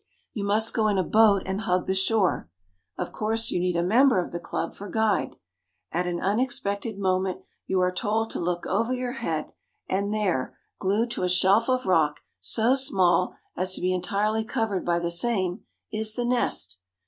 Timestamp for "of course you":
2.97-3.59